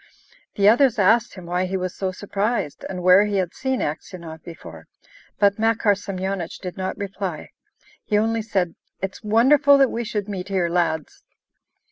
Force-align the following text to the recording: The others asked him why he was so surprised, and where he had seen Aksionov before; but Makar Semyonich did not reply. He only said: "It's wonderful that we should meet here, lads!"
The 0.55 0.67
others 0.67 0.97
asked 0.97 1.35
him 1.35 1.45
why 1.45 1.65
he 1.67 1.77
was 1.77 1.93
so 1.93 2.11
surprised, 2.11 2.83
and 2.89 3.03
where 3.03 3.25
he 3.25 3.35
had 3.35 3.53
seen 3.53 3.81
Aksionov 3.81 4.41
before; 4.43 4.87
but 5.37 5.59
Makar 5.59 5.93
Semyonich 5.93 6.57
did 6.57 6.75
not 6.75 6.97
reply. 6.97 7.49
He 8.03 8.17
only 8.17 8.41
said: 8.41 8.73
"It's 9.03 9.21
wonderful 9.23 9.77
that 9.77 9.91
we 9.91 10.03
should 10.03 10.27
meet 10.27 10.47
here, 10.47 10.69
lads!" 10.69 11.23